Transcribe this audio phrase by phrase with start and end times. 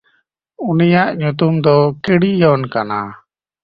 [0.69, 2.99] ᱩᱱᱤᱭᱟᱜ ᱧᱩᱛᱩᱢ ᱫᱚ ᱠᱮᱲᱤᱭᱚᱱ ᱠᱟᱱᱟ᱾